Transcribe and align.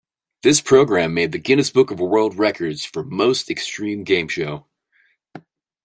This 0.41 0.61
program 0.61 1.13
made 1.13 1.31
the 1.31 1.37
"Guinness 1.37 1.69
Book 1.69 1.91
of 1.91 1.99
World 1.99 2.35
Records" 2.35 2.83
for 2.83 3.03
"Most 3.03 3.51
Extreme 3.51 4.03
Game 4.05 4.27
Show". 4.27 4.65